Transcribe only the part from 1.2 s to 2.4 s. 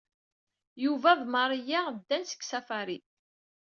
Maria ddant